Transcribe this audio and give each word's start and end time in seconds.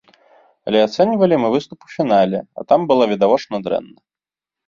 Але 0.69 0.79
ацэньвалі 0.83 1.35
мы 1.43 1.49
выступ 1.57 1.79
у 1.87 1.91
фінале, 1.97 2.39
і 2.61 2.65
там 2.73 2.81
было 2.93 3.03
відавочна 3.13 3.55
дрэнна. 3.67 3.95